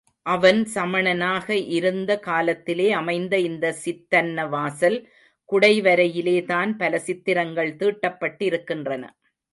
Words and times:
அவன் 0.25 0.59
சமணனாக 0.75 1.47
இருந்த 1.75 2.11
காலத்திலே 2.19 2.87
அமைந்த 2.91 3.33
இந்த 3.39 3.75
சித்தன்னவாசல் 3.83 4.97
குடைவரையிலே 5.49 6.37
தான் 6.45 6.73
பல 6.77 6.99
சித்திரங்கள் 6.99 7.71
தீட்டப்பட்டிருக்கின்றன. 7.75 9.03